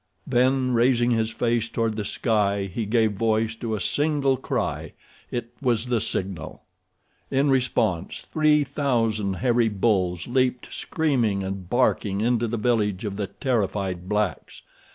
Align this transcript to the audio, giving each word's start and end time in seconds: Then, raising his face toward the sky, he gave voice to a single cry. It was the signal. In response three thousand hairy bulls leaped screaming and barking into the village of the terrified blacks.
Then, 0.25 0.71
raising 0.71 1.11
his 1.11 1.29
face 1.29 1.69
toward 1.69 1.95
the 1.95 2.03
sky, 2.05 2.63
he 2.63 2.87
gave 2.87 3.11
voice 3.11 3.53
to 3.57 3.75
a 3.75 3.79
single 3.79 4.35
cry. 4.35 4.93
It 5.29 5.53
was 5.61 5.85
the 5.85 6.01
signal. 6.01 6.63
In 7.29 7.51
response 7.51 8.21
three 8.21 8.63
thousand 8.63 9.35
hairy 9.35 9.69
bulls 9.69 10.25
leaped 10.25 10.73
screaming 10.73 11.43
and 11.43 11.69
barking 11.69 12.19
into 12.19 12.47
the 12.47 12.57
village 12.57 13.05
of 13.05 13.15
the 13.15 13.27
terrified 13.27 14.09
blacks. 14.09 14.63